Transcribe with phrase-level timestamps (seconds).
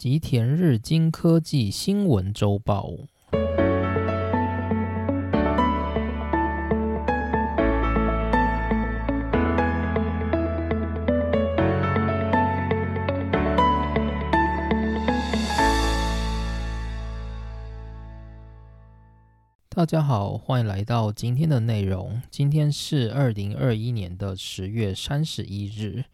[0.00, 2.90] 吉田日经科技新闻周报。
[19.68, 22.22] 大家好，欢迎来到今天的内容。
[22.30, 26.06] 今天是二零二一年的十月三十一日。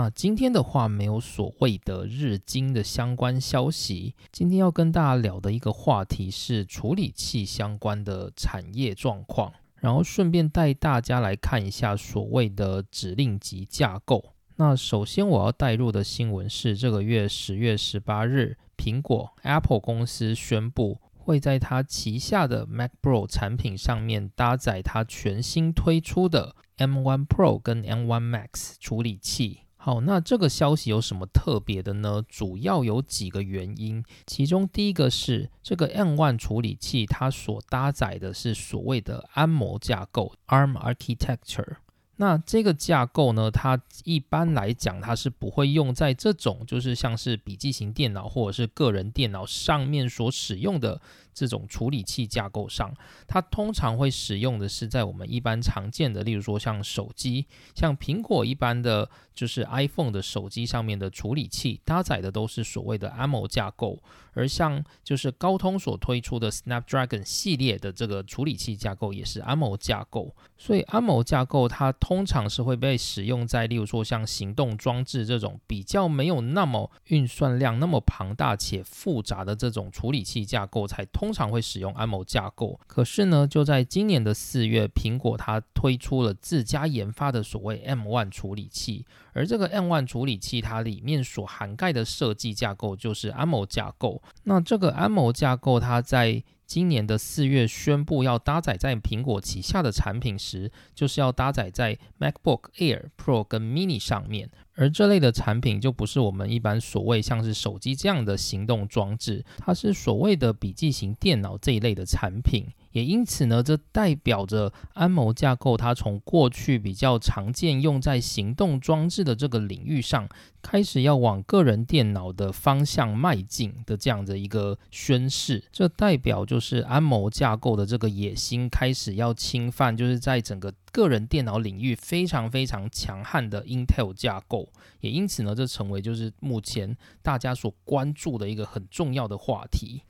[0.00, 4.14] 那今天的话，没有所谓的日经的相关消息。
[4.30, 14.34] 今天要跟大家聊的一个话题是处理器相关的产业状况，然后顺便带大家来看一下所谓的指令集架构。
[14.54, 29.62] 那首先我要带入的新闻是，这个月十月十八日，苹果 Apple 公司宣布会在它旗下的 Mac Pro 产品上面搭载它全新推出的 M1 Pro 跟 M1 Max 处理器。
[29.80, 32.20] 好，那这个消息有什么特别的呢？
[32.28, 41.76] 主要有几个原因，其中第一个是这个 M1 处理器，它所搭载的是所谓的安谋架构 （ARM Architecture）。
[42.16, 51.00] 那这个架构呢，它一般来讲，它是不会用在这种就是像是笔记型电脑或者是个人电脑上面所使用的。
[51.38, 52.92] 这种处理器架构上，
[53.28, 81.27] 它通常会使用的是在我们一般常见的，例如说像手机，像苹果一般的，就是 iPhone 的手机上面的处理器搭载的都是所谓的 ARM 架构，而像就是高通所推出的 Snapdragon 系列的这个处理器架构也是 ARM 架构，所以 ARM 架构它通常是会被使用在例如说像行动装置这种比较没有那么运算量那么庞大且复杂的这种处理器架构才通。
[81.28, 89.04] 通常会使用 ARM 架构，可是呢，就在今年的四月，苹果它推出了自家研发的所谓 M1 处理器，
[89.34, 94.22] 而这个 M1 处理器它里面所涵盖的设计架构就是 ARM 架构。
[94.44, 104.48] 那这个 ARM 架构，它在今年的四月宣布要搭载在苹果旗下的产品时，就是要搭载在 MacBook Air Pro 跟 Mini 上面。
[104.78, 112.64] 而这类的产品就不是我们一般所谓像是手机这样的行动装置，它是所谓的笔记型电脑这一类的产品。
[112.92, 120.26] 也因此呢，这代表着安谋架构它从过去比较常见用在行动装置的这个领域上，
[120.62, 125.62] 开始要往个人电脑的方向迈进的这样的一个宣示。
[125.70, 130.72] 这代表就是安谋架构的这个野心开始要侵犯，就是在整个。
[130.98, 140.02] 个人电脑领域非常非常强悍的 Intel 架构，也因此呢，这成为就是目前大家所关注的一个很重要的话题。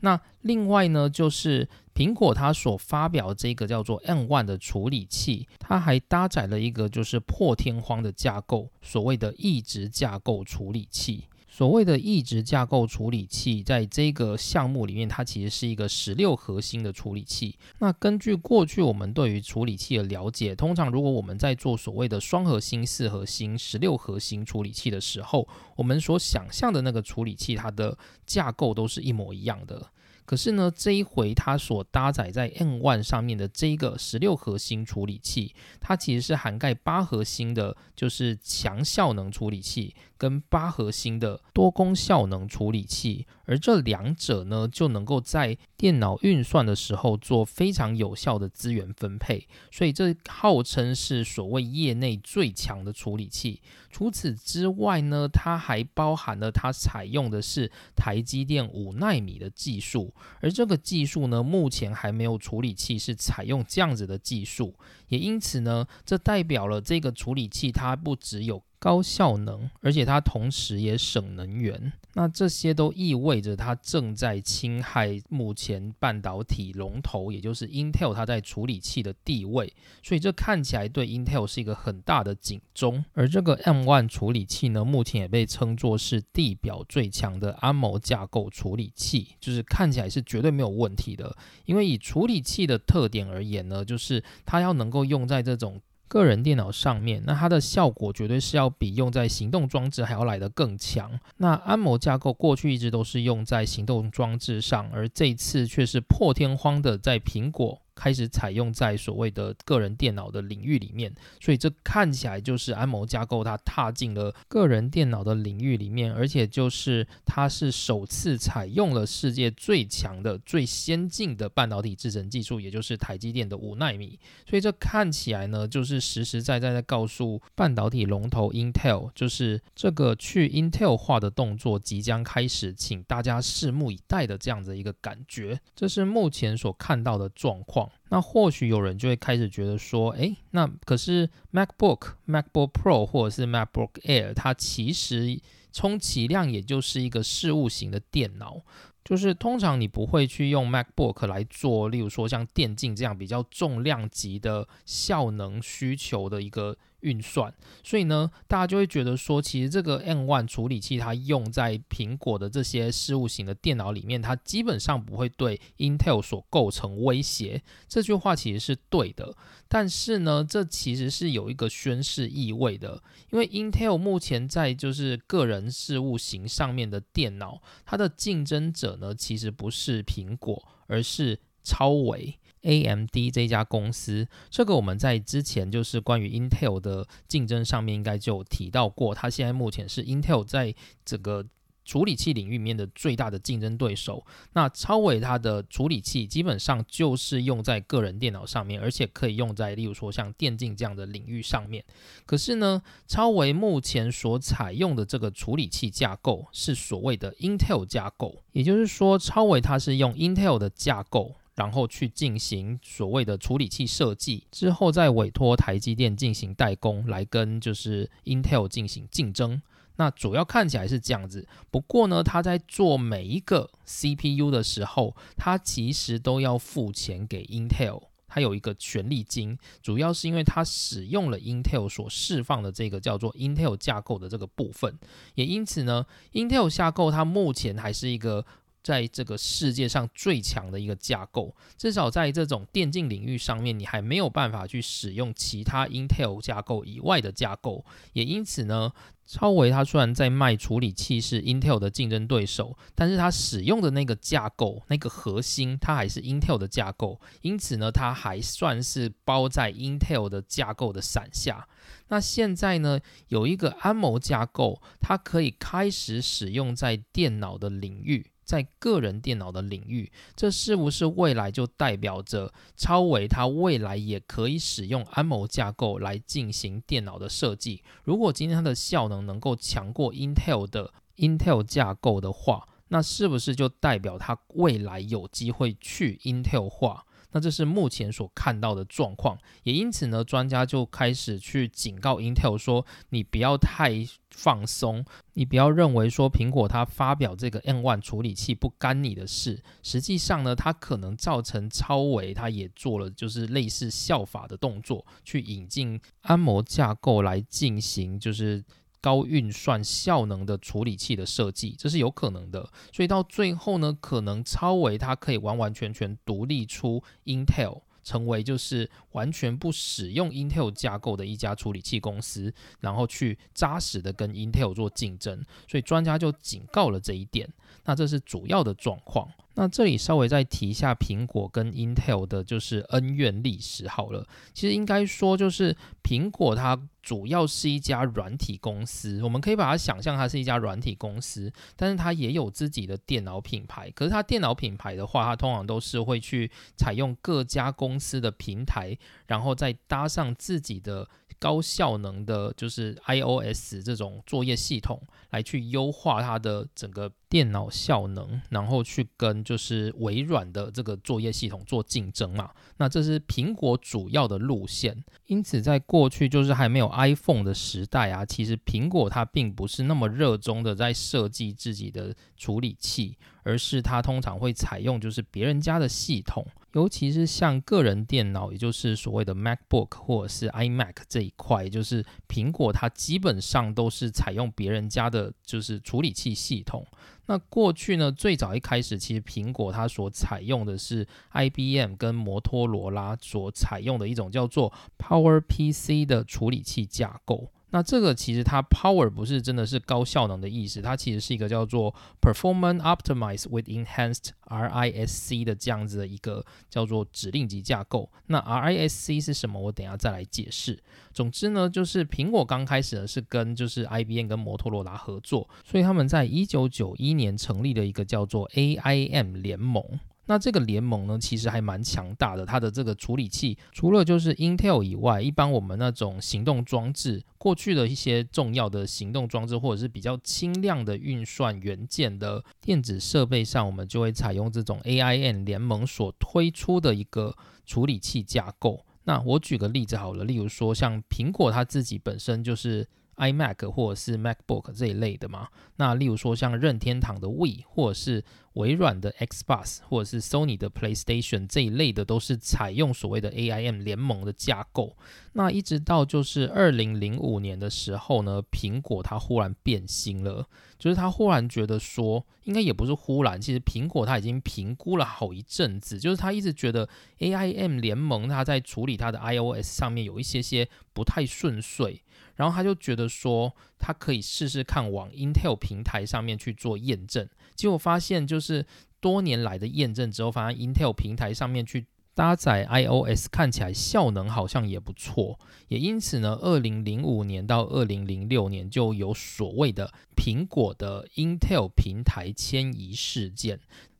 [0.00, 11.24] 那另外呢，就是苹果它所发表这个叫做 M1 的处理器，它还搭载了一个就是破天荒的架构，所谓的异质架构处理器。
[11.56, 17.56] 所谓的一直架构处理器，在这个项目里面，它其实是一个十六核心的处理器。
[17.78, 27.96] 那根据过去我们对于处理器的了解，通常如果我们在做所谓的双核心、四核心、十六核心处理器的时候，我们所想象的那个处理器，它的
[28.26, 29.82] 架构都是一模一样的。
[30.26, 39.94] 可是呢，这一回它所搭载在 N One 上面的这一个十六核心处理器，它其实是涵盖八核心的，就是强效能处理器。
[40.18, 53.62] 跟八核心的多功效能处理器，而这两者呢，就能够在电脑运算的时候做非常有效的资源分配，所以这号称是所谓业内最强的处理器。
[53.90, 64.74] 除此之外呢，它还包含了它采用的是台积电五纳米的技术，而这个技术呢，目前还没有处理器是采用这样子的技术，
[65.08, 68.62] 也因此呢，这代表了这个处理器它不只有。
[68.86, 79.74] 高效能，而且它同时也省能源，那这些都意味着它正在侵害目前半导体龙头，也就是 Intel 它在处理器的地位，
[80.04, 83.04] 所以这看起来对 Intel 是一个很大的警钟。
[83.14, 91.36] 而这个 M1 处理器呢，目前也被称作是地表最强的 ARM 架构处理器，就是看起来是绝对没有问题的。
[91.64, 95.82] 因为以处理器的特点而言呢，就是它要能够用在这种。
[96.08, 101.18] 个人电脑上面，那它的效果绝对是要比用在行动装置还要来得更强。
[101.38, 124.18] 那安谋架构过去一直都是用在行动装置上，而这次却是破天荒的在苹果开始采用在所谓的个人电脑的领域里面，所以这看起来就是安谋架构它踏进了个人电脑的领域里面，而且就是它是首次采用了世界最强的、最先进的半导体制程技术，也就是台积电的五纳米。
[124.46, 135.58] 所以这看起来呢，就是实实在在在告诉半导体龙头 Intel，就是这个去 Intel 化的动作即将开始，请大家拭目以待的这样的一个感觉。
[135.74, 137.85] 这是目前所看到的状况。
[138.08, 145.40] 那或许有人就会开始觉得说，诶，那可是 MacBook、MacBook Pro 或者是 MacBook Air，它其实
[145.72, 148.62] 充其量也就是一个事务型的电脑。
[149.04, 156.76] 就是通常你不会去用 MacBook 来做，例如说像电竞这样比较重量级的效能需求的一个。
[157.00, 157.52] 运算，
[157.84, 167.62] 所以呢，大家就会觉得说，其实这个 M One 处理器它用在苹果的这些事务型的电脑里面，它基本上不会对 Intel 所构成威胁。
[167.88, 169.36] 这句话其实是对的，
[169.68, 182.38] 但是呢，这其实是有一个宣示意味的，因为 Intel 目前在就是个人事务型上面的电脑，它的竞争者呢，其实不是苹果，而是超维。
[182.66, 190.74] A.M.D 这家公司，这个我们在之前就是关于 Intel 的竞争上面应该就提到过，它现在目前是 Intel 在
[191.04, 191.46] 整个
[191.84, 194.26] 处理器领域里面的最大的竞争对手。
[194.54, 201.84] 那超维它的处理器基本上就是用在个人电脑上面，而且可以用在例如说像电竞这样的领域上面。
[202.26, 211.36] 可是呢，超维目前所采用的这个处理器架构是所谓的 Intel 架构，也就是说，超维它是用 Intel 的架构。
[211.56, 219.60] 然后去进行所谓的处理器设计，之后再委托台积电进行代工，来跟就是 Intel 进行竞争。
[219.96, 221.48] 那主要看起来是这样子。
[221.70, 234.98] 不过呢，他在做每一个 CPU 的时候，他其实都要付钱给 Intel，他有一个权利金，主要是因为他使用了 Intel 所释放的这个叫做 Intel 架构的这个部分。
[235.34, 236.04] 也因此呢
[236.34, 238.44] ，Intel 架构它目前还是一个。
[238.86, 247.84] 在这个世界上最强的一个架构，至少在这种电竞领域上面，你还没有办法去使用其他 Intel 架构以外的架构。
[248.12, 248.92] 也因此呢，
[249.26, 257.20] 超维它虽然在卖处理器是 Intel 的竞争对手，但是它使用的那个架构、那个核心，它还是 Intel 的架构。
[257.42, 261.66] 因此呢，它还算是包在 Intel 的架构的伞下。
[262.06, 268.30] 那现在呢，有一个安谋架构，它可以开始使用在电脑的领域。
[268.46, 277.82] 在个人电脑的领域，这是不是未来就代表着超维它未来也可以使用安谋架构来进行电脑的设计？
[278.04, 287.04] 如果今天它的效能能够强过 Intel 的 Intel 架构的话，那是不是就代表它未来有机会去 Intel 化？
[287.36, 293.92] 那这是目前所看到的状况，也因此呢，专家就开始去警告 Intel 说，你不要太
[294.30, 295.04] 放松，
[295.34, 308.64] 你不要认为说苹果它发表这个 M1 处理器不干你的事，实际上呢，它可能造成超维它也做了就是类似效法的动作，去引进安谋架构来进行就是。
[309.00, 312.68] 高运算效能的处理器的设计，这是有可能的。
[312.92, 325.44] 所以到最后呢，可能超维它可以完完全全独立出 Intel，成为就是完全不使用 Intel 架构的一家处理器公司，然后去扎实的跟 Intel 做竞争。
[325.68, 327.48] 所以专家就警告了这一点。
[327.84, 329.28] 那这是主要的状况。
[329.56, 334.26] 那这里稍微再提一下苹果跟 Intel 的就是恩怨历史好了。
[334.54, 343.90] 其实应该说就是苹果它主要是一家软体公司，我们可以把它想象它是一家软体公司，但是它也有自己的电脑品牌。
[343.90, 348.96] 可是它电脑品牌的话，它通常都是会去采用各家公司的平台，
[349.26, 351.08] 然后再搭上自己的。
[351.38, 355.00] 高效能的，就是 iOS 这种作业系统
[355.30, 362.50] 来去优化它的整个电脑效能，然后去跟就是微软的这个作业系统做竞争嘛。
[362.78, 365.04] 那这是苹果主要的路线。
[365.26, 376.44] 因此，在过去就是还没有 iPhone 的时代啊，其实苹果它并不是那么热衷的在设计自己的处理器，而是它通常会采用就是别人家的系统。
[376.72, 386.86] 尤其是像个人电脑，也就是所谓的 MacBook 或者是 iMac 这一块，就是苹果它基本上都是采用别人家的，就是处理器系统。
[387.28, 397.50] 那过去呢，最早一开始，其实苹果它所采用的是 IBM 跟摩托罗拉所采用的一种叫做 PowerPC 的处理器架构。
[397.76, 408.10] 那这个其实它 power 不是真的是高效能的意思，它其实是一个叫做 performance optimized with enhanced RISC 的这样子的一个叫做指令集架构。
[408.28, 409.60] 那 RISC 是什么？
[409.60, 410.82] 我等下再来解释。
[411.12, 420.00] 总之呢，就是苹果刚开始呢是跟就是 IBM 跟摩托罗拉合作，所以他们在一九九一年成立了一个叫做 AIM 联盟。
[420.26, 422.44] 那这个联盟呢，其实还蛮强大的。
[422.44, 438.84] 它的这个处理器，除了就是 Intel 以外，一般我们那种行动装置，过去的一些重要的行动装置，或者是比较轻量的运算元件的电子设备上，我们就会采用这种 AIM 联盟所推出的一个处理器架构。
[439.04, 442.88] 那我举个例子好了，例如说像苹果它自己本身就是。
[443.16, 454.96] iMac 或者是 MacBook 这一类的嘛，那例如说像任天堂的 Wii，或者是微软的 Xbox，或者是 Sony 的 PlayStation 这一类的，都是采用所谓的 AIM 联盟的架构。
[455.32, 460.46] 那一直到就是二零零五年的时候呢，苹果它忽然变心了，
[460.78, 472.02] 就是它忽然觉得说，应该也不是忽然，其实苹果它已经评估了好一阵子，就是它一直觉得 AIM 联盟它在处理它的 iOS 上面有一些些不太顺遂。
[472.36, 478.66] 然后他就觉得说，他可以试试看往 Intel 平台上面去做验证，结果发现就是
[479.00, 485.38] 多年来的验证之后，发现 Intel 平台上面去搭载 iOS 看起来效能好像也不错，
[485.68, 493.58] 也因此呢，二零零五年到二零零六年就有所谓的苹果的 Intel 平台迁移事件。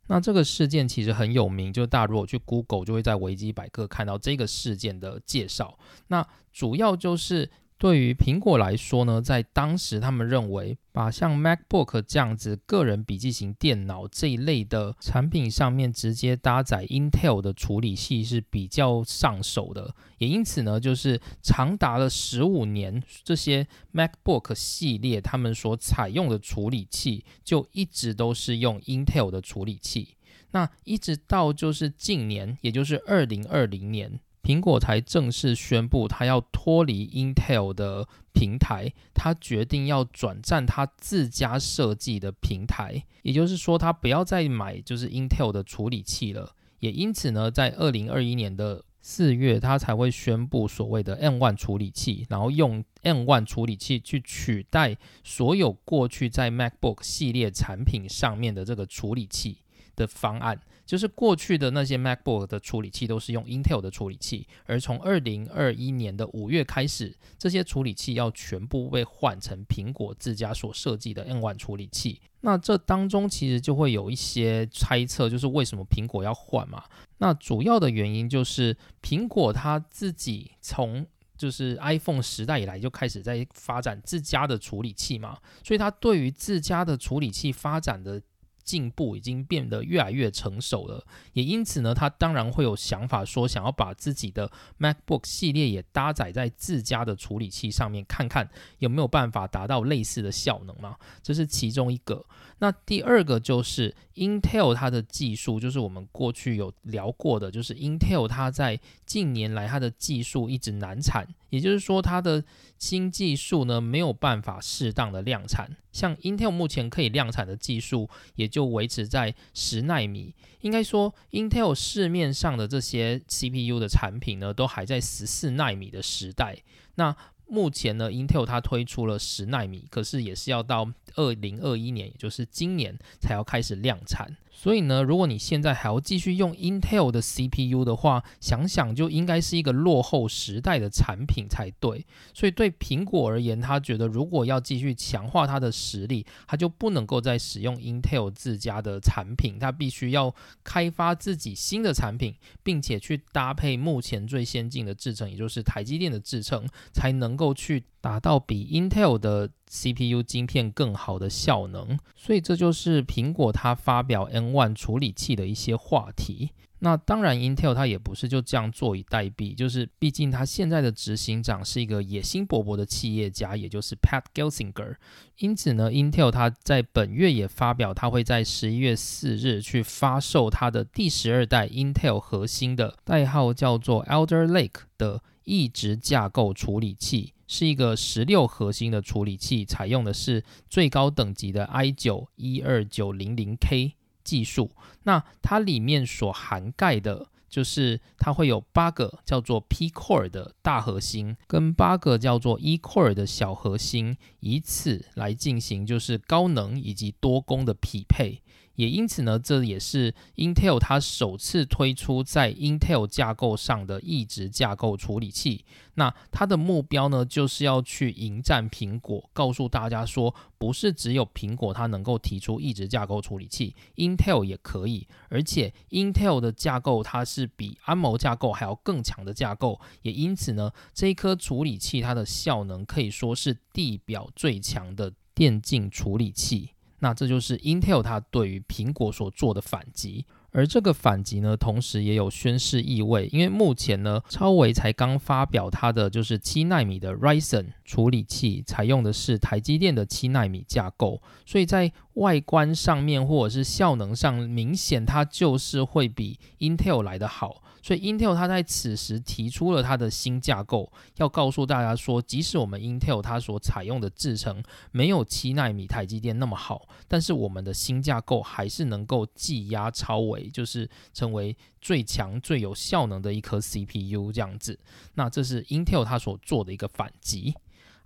[0.08, 5.78] 那这个事件其实很有名，就大家如果去 Google 就会在维基百科看到这个事件的介绍。
[6.08, 7.50] 那主要就是。
[7.78, 30.16] 对于苹果来说呢，在当时他们认为，把像 MacBook 这样子个人笔记型电脑这一类的产品上面直接搭载 Intel 的处理器是比较上手的，也因此呢，就是长达了十五年，这些 MacBook 系列他们所采用的处理器就一直都是用 Intel 的处理器。
[30.52, 34.18] 那一直到就是近年，也就是二零二零年。
[34.46, 46.54] 苹果才正式宣布，它要脱离 Intel 的平台，它决定要转战它自家设计的平台，也就是说，它不要再买就是 Intel 的处理器了。
[46.78, 59.58] 也因此呢，在二零二一年的四月，它才会宣布所谓的 M1 处理器，然后用 M1 处理器去取代所有过去在 MacBook 系列产品上面的这个处理器
[59.96, 60.60] 的方案。
[60.86, 72.20] 就是过去的那些 MacBook 的处理器都是用 Intel 的处理器，而从二零二一年的五月开始，这些处理器要全部被换成苹果自家所设计的 M1 处理器。
[72.42, 76.84] 那这当中其实就会有一些猜测，就是为什么苹果要换嘛？
[77.18, 81.04] 那主要的原因就是苹果它自己从
[81.36, 88.22] 就是 iPhone 时代以来就开始在发展自家的处理器嘛，所以它对于自家的处理器发展的。
[88.66, 100.96] 进步已经变得越来越成熟了，也因此呢，他当然会有想法说，想要把自己的 MacBook 系列也搭载在自家的处理器上面，看看有没有办法达到类似的效能嘛？
[101.22, 102.26] 这是其中一个。
[102.58, 112.42] 那第二个就是 Intel 它的技术，就是我们过去有聊过的，就是 Intel 它在近年来它的技术一直难产，也就是说它的
[112.78, 115.76] 新技术呢没有办法适当的量产。
[115.92, 120.34] 像 Intel 目前可以量产的技术，也就维持在十纳米。
[120.60, 126.58] 应该说，Intel 市面上的这些 CPU 的产品呢，都还在十四纳米的时代。
[126.96, 127.14] 那
[127.48, 134.36] 目前呢，Intel 它推出了十纳米，可是也是要到二零二一年，也就是今年才要开始量产。
[134.58, 142.06] 所以呢，如果你现在还要继续用 Intel 的 CPU 的话，想想就应该是一个落后时代的产品才对。
[142.32, 150.34] 所以对苹果而言，他觉得如果要继续强化它的实力，他就不能够再使用 Intel 自家的产品，他必须要
[150.64, 159.50] 开发自己新的产品，并且去搭配目前最先进的制程，也就是台积电的制程，才能够去达到比 Intel 的。
[159.68, 166.50] CPU 晶片更好的效能，所以这就是苹果它发表 N N1 处理器的一些话题。
[166.80, 174.96] 那当然，Intel 它也不是就这样坐以待毙，就是毕竟它现在的执行长是一个野心勃勃的企业家，也就是 Pat Gelsinger。
[175.38, 187.32] 因此呢，Intel 它在本月也发表，它会在十一月四日去发售它的第十二代 Intel 核心的代号叫做 Elder Lake 的异质架构处理器。
[187.48, 193.94] 是一个十六核心的处理器，采用的是最高等级的 i 九一二九零零 K
[194.26, 194.72] 技术。
[195.04, 208.42] 那它里面所涵盖的就是它会有八个叫做 P core 的大核心，跟八个叫做 E core 的小核心，以此来进行就是高能以及多功的匹配。
[208.76, 215.64] 也因此呢，这也是 Intel 它首次推出在 Intel 架构上的异质架构处理器。
[215.94, 225.08] 那它的目标呢，就是要去迎战苹果，告诉大家说，不是只有苹果它能够提出异质架构处理器，Intel 也可以。
[225.30, 229.80] 而且 Intel 的架构它是比 ARM 架构还要更强的架构。
[230.02, 236.75] 也因此呢，这一颗处理器它的效能可以说是地表最强的电竞处理器。
[237.00, 257.62] 那这就是 Intel 它对于苹果所做的反击，而这个反击呢，同时也有宣示意味，因为目前呢，超维才刚发表它的就是七纳米的 Ryzen 处理器，采用的是台积电的七纳米架构，所以在外观上面或者是效能上，明显它就是会比 Intel 来的好。
[257.86, 274.76] 所以 Intel 它在此时提出了它的新架构，要告诉大家说，即使我们 Intel 它所采用的制程没有七纳米台积电那么好，但是我们的新架构还是能够技压超维，就是成为最强最有效能的一颗 CPU 这样子。
[275.14, 277.54] 那这是 Intel 它所做的一个反击。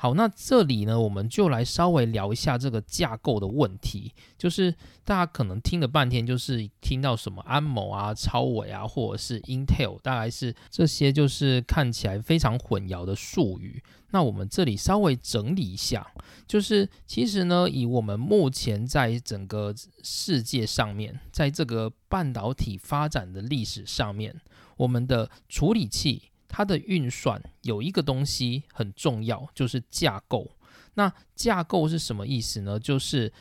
[0.03, 4.15] 好，那这里呢，我们就来稍微聊一下这个架构的问题。
[4.39, 13.83] 就是大家可能听了半天，就是听到什么安谋啊、超伟啊，或者是 Intel，大概是这些就是看起来非常混淆的术语。
[14.13, 16.11] 那我们这里稍微整理一下，
[16.47, 24.41] 就是其实呢，以我们目前在整个世界上面，在这个半导体发展的历史上面，
[24.79, 26.30] 我们的处理器。
[26.51, 30.51] 它的运算有一个东西很重要，就是架构。
[30.95, 32.79] 那架构是什么意思呢？
[32.79, 33.33] 就是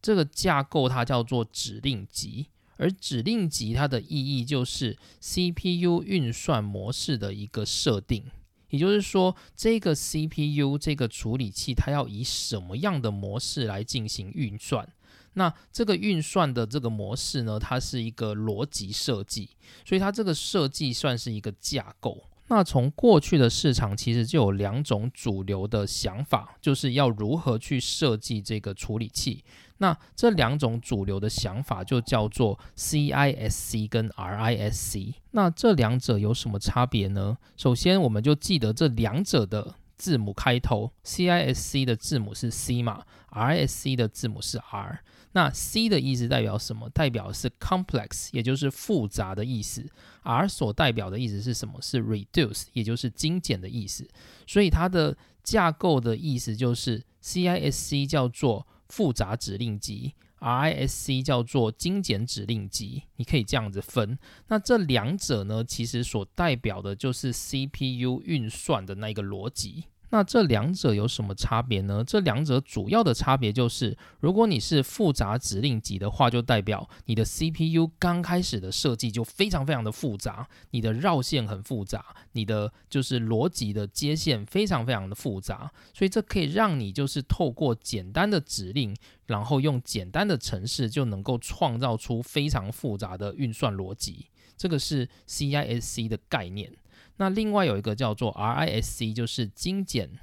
[0.00, 2.46] 这个架构它叫做指令集，
[2.78, 8.24] 而指令集它的意义就是 CPU 运算模式的一个设定。
[8.70, 14.88] 也就是说，这个 CPU 这个处理器它要以什么样的模式来进行运算？
[15.34, 19.50] 那这个运算的这个模式呢，它是一个逻辑设计，
[19.84, 22.27] 所以它这个设计算是一个架构。
[22.48, 29.44] 那从过去的市场其实就有两种主流的想法，就是要如何去设计这个处理器。
[29.80, 35.14] 那这两种主流的想法就叫做 CISC 跟 RISC。
[35.30, 37.38] 那这两者有什么差别呢？
[37.56, 45.00] 首先，我们就记得这两者的字母开头，CISC 的字母是 C 嘛，RISC 的字母是 R。
[45.38, 46.90] 那 C 的意思代表什么？
[46.90, 49.88] 代表是 complex，也就是复杂的意思。
[50.22, 51.80] R 所代表的意思是什么？
[51.80, 54.04] 是 reduce，也就是精简的意思。
[54.48, 63.04] 所以它的架构的意思就是 CISC 叫做复杂指令集，RISC 叫做精简指令集。
[63.14, 64.18] 你可以这样子分。
[64.48, 69.84] 那这两者呢，其实所代表的就是 CPU 运算的那个逻辑。
[70.10, 72.02] 那这两者有什么差别呢？
[72.06, 94.26] 这两者主要的差别就是，如果你是复杂指令集的话，就代表你的 CPU 刚开始的设计就非常非常的复杂，你的绕线很复杂，你的就是逻辑的接线非常非常的复杂，所以这可以让你就是透过简单的指令，然后用简单的程式就能够创造出非常复杂的运算逻辑。
[94.56, 96.72] 这个是 CISC 的概念。
[97.18, 100.18] 那另外有一个叫做 RISC，就是精简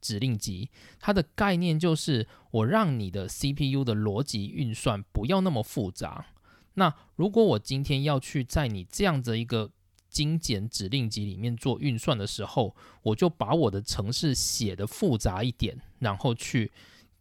[0.00, 6.26] 指令集，它的概念就是我让你的 CPU 的逻辑运算不要那么复杂。
[6.74, 9.70] 那如果我今天要去在你这样的一个
[10.08, 16.70] 精简指令集里面做运算的时候，我就把我的程式写的复杂一点，然后去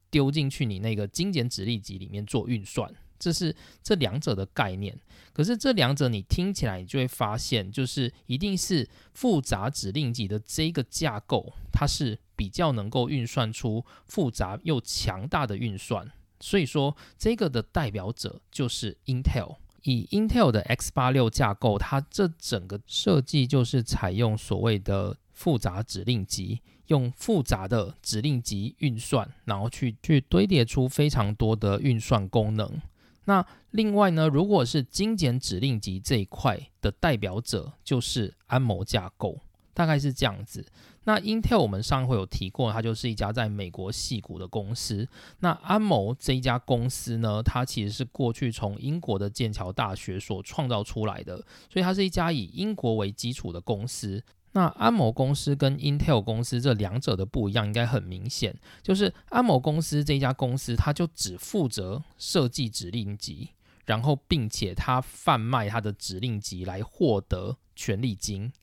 [0.09, 2.93] 丢进去你那个精简指令集里面做运算。
[3.17, 4.97] 这是这两者的概念，
[5.33, 16.11] 可是这两者你听起来，你就会发现，就是一定是复杂指令集的这个架构，它是比较能够运算出复杂又强大的运算。
[16.39, 19.57] 所以说，这个的代表者就是 Intel。
[19.83, 32.81] 以 Intel 的 X 八六架构，它这整个设计就是采用所谓的复杂指令集，用复杂的指令集运算，然后去去堆叠出非常多的运算功能。
[33.25, 39.39] 那另外呢，如果是精简指令集这一块的代表者，就是安谋架构，
[39.73, 40.65] 大概是这样子。
[41.07, 45.07] 那 Intel 我们上回有提过，它就是一家在美国系股的公司。
[45.39, 51.37] 那安谋这一家公司呢，它其实是过去从英国的剑桥大学所创造出来的，
[51.69, 54.23] 所以它是一家以英国为基础的公司。
[54.55, 63.49] 那安某公司跟 Intel 公司这两者的不一样，应该很明显，就是安某公司这家公司，它就只负责设计指令集，
[63.85, 68.53] 然后并且它贩卖它的指令集来获得权利金。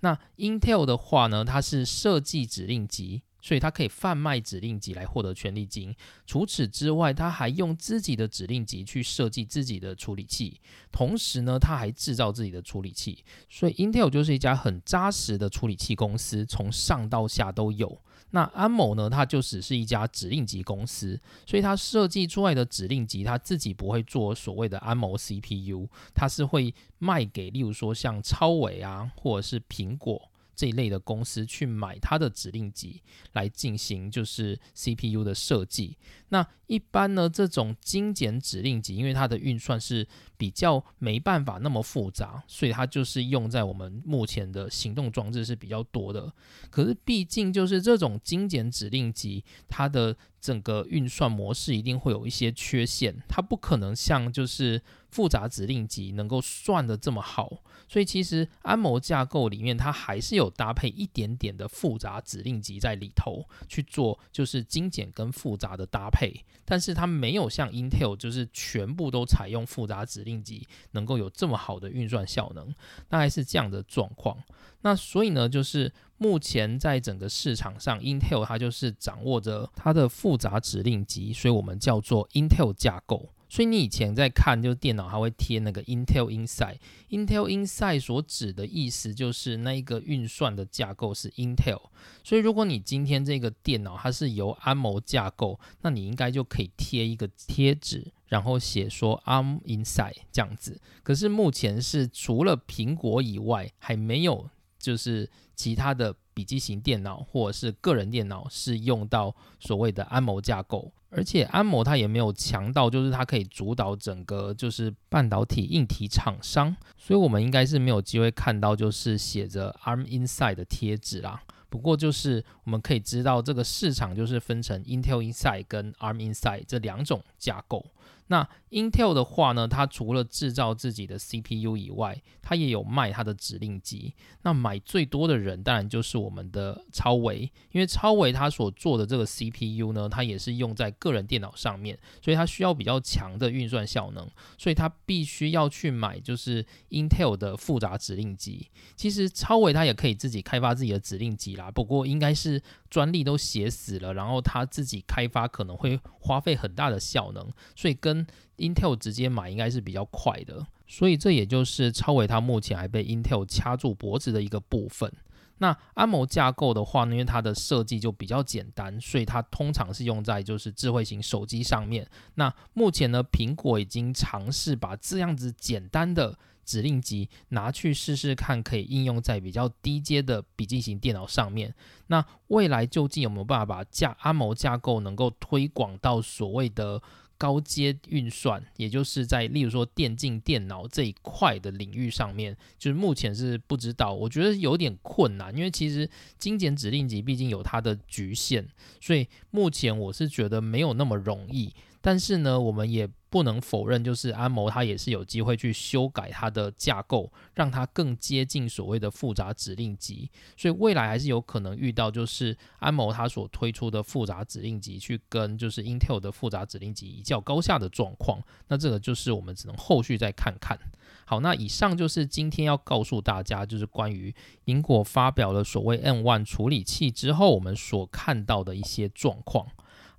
[0.00, 3.22] 那 Intel 的话呢，它是设计指令集。
[3.42, 5.94] 所以它可以贩卖指令集来获得权利金。
[6.26, 10.58] 除此之外，它还用自己的指令集去设计自己的处理器，
[10.90, 13.22] 同时呢，它还制造自己的处理器。
[13.50, 18.00] 所以 Intel 就是一家很扎实的处理器公司，从上到下都有。
[18.34, 30.30] 那安某呢，它就只是一家指令集公司，所以它设计出来的指令集，它自己不会做所谓的安某 CPU，它是会卖给，例如说像超伟啊，或者是苹果。
[30.54, 35.96] 这一类的公司去买它的指令集来进行就是 CPU 的设计。
[36.28, 40.06] 那一般呢，这种精简指令集，因为它的运算是
[40.42, 46.32] 比较没办法那么复杂，所以它就是用在我们目前的行动装置是比较多的。
[46.68, 57.62] 可是毕竟就是这种精简指令集，它的整个运算模式一定会有一些缺陷，它不可能像就是复杂指令集能够算的这么好。
[57.86, 66.44] 所以其实安谋架构里面，它还是有搭配一点点的复杂指令集在里头去做，就是精简跟复杂的搭配。
[66.64, 72.72] 但是它没有像 Intel，就是全部都采用复杂指令集，能够有这么好的运算效能，
[73.08, 74.38] 大概是这样的状况。
[74.82, 83.30] 那所以呢，就是目前在整个市场上，Intel 它就是掌握着它的复杂指令集，所以我们叫做 Intel 架构。
[83.52, 86.78] 所以你以前在看，就是电脑还会贴那个 Intel Inside。
[87.10, 91.82] Intel Inside 所指的意思就是那一个运算的架构是 Intel。
[92.24, 100.80] 所以如果你今天这个电脑它是由 ARM 架构，那你应该就可以贴一个贴纸，然后写说 ARM Inside 这样子。
[101.02, 104.48] 可是目前是除了苹果以外，还没有
[104.82, 110.92] 就是其他的笔记型电脑或者是个人电脑是用到所谓的 ARM 架构。
[111.14, 121.42] 而且安谋它也没有强到，就是它可以主导整个就是半导体硬体厂商，所以我们应该是没有机会看到就是写着 ARM Inside 的贴纸啦。
[121.68, 127.84] 不过就是我们可以知道这个市场就是分成 Intel Inside 跟 ARM Inside 这两种架构。
[128.32, 134.14] 那 Intel 的话呢，它除了制造自己的 CPU 以外，它也有卖它的指令集。
[134.40, 137.42] 那买最多的人当然就是我们的超维，
[137.72, 148.70] 因为超维它所做的这个 CPU 呢，它也是用在个人电脑上面，所以它需要比较强的运算效能，所以它必须要去买就是 Intel 的复杂指令集。
[148.96, 158.21] 其实超维它也可以自己开发自己的指令集啦，不过应该是专利都写死了，然后它自己开发可能会花费很大的效能，所以跟
[158.58, 165.12] Intel 直接买应该是比较快的，所以这也就是超伟它目前还被 Intel 掐住脖子的一个部分。
[165.58, 172.08] 那安谋架构的话呢，因为它的设计就比较简单，所以它通常是用在就是智慧型手机上面。
[172.34, 181.72] 那目前呢，苹果已经尝试把这样子简单的指令集拿去试试看，可以应用在比较低阶的笔记型电脑上面。
[182.08, 187.00] 那未来究竟有没有办法把架安谋架构能够推广到所谓的？
[187.42, 198.64] 高阶运算，也就是在例如说电竞电脑这一块的领域上面，就是目前是不知道，我觉得有点困难，因为其实精简指令集毕竟有它的局限，
[199.00, 201.74] 所以目前我是觉得没有那么容易。
[202.02, 210.30] 但是呢，我们也不能否认，就是安谋它也是有机会去修改它的架构，让它更接近所谓的复杂指令集。
[210.56, 218.42] 所以未来还是有可能遇到，就是安谋它所推出的复杂指令集去跟就是 Intel 的复杂指令集一较高下的状况。
[218.68, 220.78] 那这个就是我们只能后续再看看。
[221.24, 224.34] 好，那以上就是今天要告诉大家，就是关于
[224.66, 229.68] 苹果发表了所谓 N1 处理器之后，我们所看到的一些状况。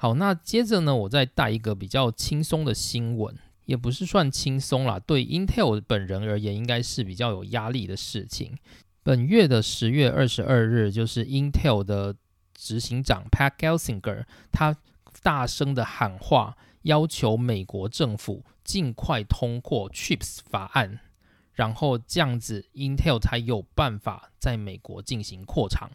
[0.04, 8.58] 好，那接着呢，我再带一个比较轻松的新闻，也不是算轻松啦，对 Intel 本人而言，应该是比较有压力的事情。
[9.02, 12.18] 本月的十月二十二日，就是 Intel 的
[12.54, 14.76] 执行长 Pat Gelsinger，他
[15.22, 21.00] 大声的喊话，要求美国政府尽快通过 Chips 法案，
[21.54, 25.90] 然后这样子 Intel 才有办法在美国进行扩厂。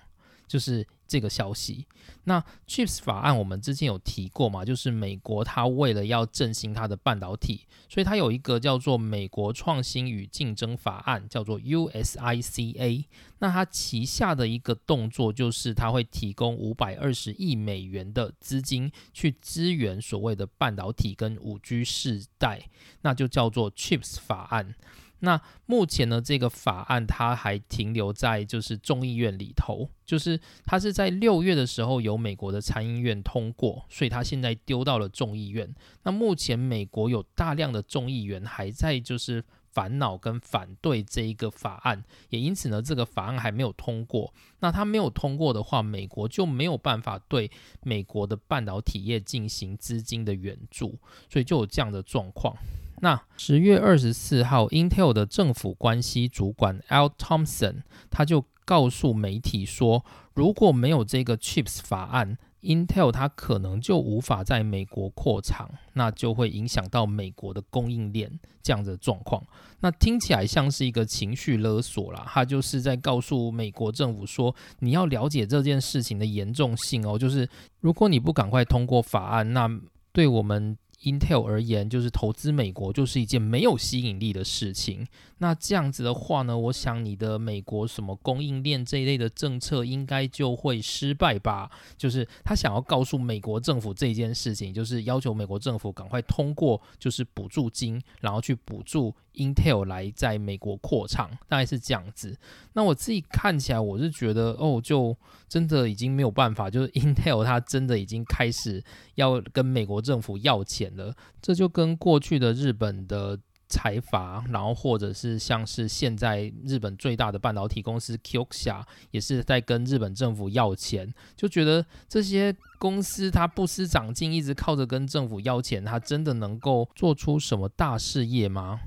[0.48, 1.86] 就是这个消息。
[2.24, 4.64] 那 Chips 法案我们之前有提过嘛？
[4.64, 13.04] 就是美国它为了要振兴它的半导体，所以它有一个叫做美国创新与竞争法案，叫做 USICA。
[13.38, 22.68] 那它旗下的一个动作就是它会提供五百二十亿美元的资金去支援所谓的半导体跟五 G 世代，
[23.02, 24.74] 那就叫做 Chips 法案。
[25.20, 35.74] 那目前呢，这个法案它还停留在就是众议院里头，就是它是在六月的时候由美国的参议院通过，所以它现在丢到了众议院。
[36.04, 44.32] 那目前美国有大量的众议员还在就是烦恼跟反对这一个法案，也因此呢，这个法案还没有通过。
[44.60, 47.50] 那它没有通过的话，美国就没有办法对
[47.82, 52.56] 美国的半导体业进行资金的援助，所以就有这样的状况。
[53.00, 69.42] 那十月二十四号，Intel 的政府关系主管 Al Thompson 他就告诉媒体说，如果没有这个 Chips 法案，Intel 它可能就无法在美国扩厂，那就会影响到美国的供应链这样的状况。
[69.80, 77.48] 那听起来像是一个情绪勒索啦，他就是在告诉美国政府说，你要了解这件事情的严重性哦，就是
[77.80, 79.70] 如果你不赶快通过法案，那
[80.12, 80.76] 对我们。
[81.02, 85.06] Intel 而言，就是投资美国就是一件没有吸引力的事情。
[85.38, 91.70] 那这样子的话呢，我想你的美国什么供应链这一类的政策应该就会失败吧？
[91.96, 102.36] 就是他想要告诉美国政府这件事情，就是要求美国政府赶快通过，就是补助金，然后去补助 Intel 来在美国扩厂，大概是这样子。
[102.74, 105.16] 那我自己看起来，我是觉得哦，就
[105.48, 110.94] 真的已经没有办法，就是 Intel 它真的已经开始要跟美国政府要钱。
[110.96, 128.80] 了，这就跟过去的日本的财阀，然后或者是像是现在日本最大的半导体公司 Kioxia 也是在跟日本政府要钱，就觉得这些公司它不思长进，一直靠着跟政府要钱，它真的能够做出什么大事业吗？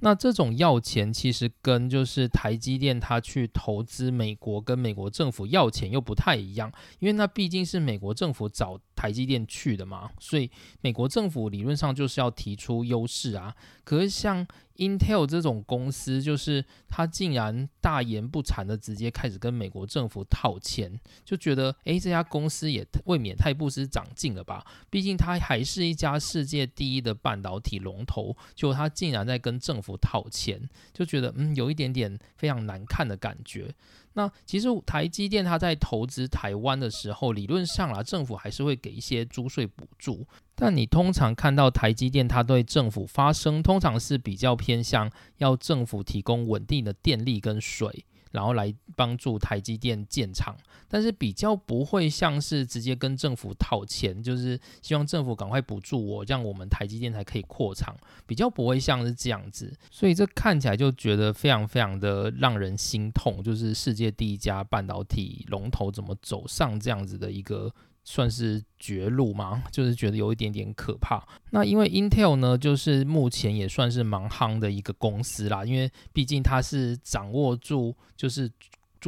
[0.00, 13.54] 那这种要钱其实跟就是台积电它去投资美国跟美国政府要钱又不太一样，因为那毕竟是美国政府找台积电去的嘛，所以美国政府理论上就是要提出优势啊。
[13.84, 14.46] 可是像
[14.78, 24.64] Intel 这种公司，就是他竟然大言不惭的直接开始跟美国政府套钱，就觉得诶，这家公司也未免太不思长进了吧？
[24.88, 33.74] 毕竟它还是一家世界第一的半导体龙头，就他竟然在跟政府套钱，就觉得嗯，有一点点非常难看的感觉。
[34.18, 40.26] 那其实台积电它在投资台湾的时候，理论上啊，政府还是会给一些租税补助。
[40.56, 48.04] 但你通常看到台积电它对政府发声，通常是比较偏向要政府提供稳定的电力跟水。
[48.30, 50.56] 然后来帮助台积电建厂，
[50.88, 67.72] 但是比较不会像是直接跟政府讨钱，就是希望政府赶快补助我，让我们台积电才可以扩厂，比较不会像是这样子，所以这看起来就觉得非常非常的让人心痛，就是世界第一家半导体龙头怎么走上这样子的一个。
[68.10, 69.62] 算是绝路吗？
[69.70, 71.22] 就是觉得有一点点可怕。
[71.50, 78.50] 那因为 Intel 呢，就是目前也算是蛮夯的一个公司啦，因为毕竟它是掌握住就是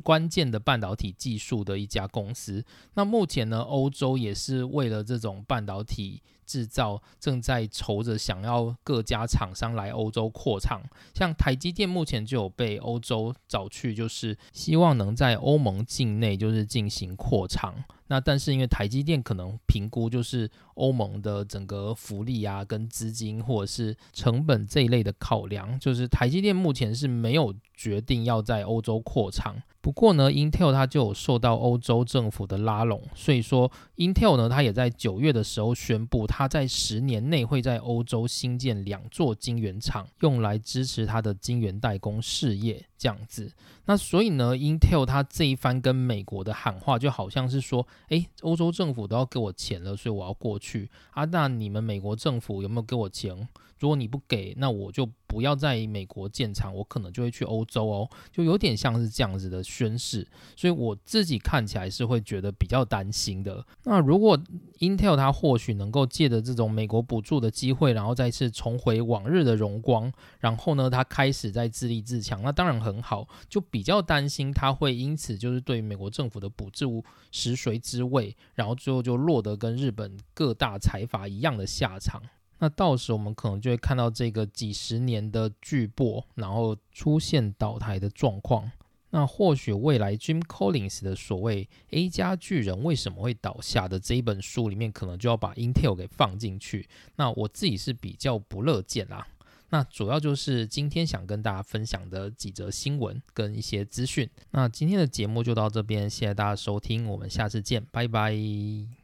[0.02, 2.62] 关键的半导体技术的一家公司。
[2.92, 6.22] 那目前呢，欧洲也是为了这种半导体。
[6.50, 10.82] 制造正在筹着想要各家厂商来欧洲扩厂，
[11.14, 17.76] 像台积电目前就有被欧洲找去，就是希望能在欧盟境内就是进行扩厂。
[18.10, 29.54] 那但是因为台积电可能评估就是欧盟的整个福利啊、跟资金或者是成本这一类的考量，就是台积电目前是没有决定要在欧洲扩厂。
[29.80, 42.84] 不过呢，Intel 它就有受到欧洲政府的拉拢，所以说 Intel 呢，它也在九月的时候宣布，它在十年内会在欧洲新建两座晶圆厂，用来支持它的晶圆代工事业。
[43.00, 43.50] 这样子，
[43.86, 51.24] 那所以呢，Intel 它这一番跟美国的喊话，就好像是说，诶，欧洲政府都要给我钱了，所以我要过去啊。
[51.24, 53.48] 那你们美国政府有没有给我钱？
[53.80, 60.26] 如果你不给，那我就不要在美国建厂，我可能就会去欧洲哦，就有点像是这样子的宣誓。
[60.54, 63.64] 所以我自己看起来是会觉得比较担心的。
[63.84, 64.38] 那如果
[64.80, 73.26] Intel 它或许能够借着这种美国补助的机会，然后再次重回往日的荣光，然后呢，它开始在自立自强，那当然很好。
[73.48, 82.20] 就比较担心它会因此就是对美国政府的补助食髓知味，然后最后就落得跟日本各大财阀一样的下场。
[82.60, 88.70] 那到时我们可能就会看到这个几十年的巨擘，然后出现倒台的状况。
[89.12, 96.88] 那或许未来 Jim Collins 的所谓 A 加巨人为什么会倒下的这一本书里面，可能就要把 Intel 给放进去。
[97.16, 99.26] 那我自己是比较不乐见啦。
[99.70, 104.28] 那主要就是今天想跟大家分享的几则新闻跟一些资讯。
[104.50, 108.99] 那今天的节目就到这边，谢谢大家收听，我们下次见，拜拜。